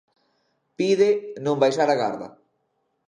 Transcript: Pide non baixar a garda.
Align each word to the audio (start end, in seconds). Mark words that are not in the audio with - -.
Pide 0.77 1.09
non 1.45 1.61
baixar 1.63 1.89
a 1.91 1.99
garda. 2.01 2.27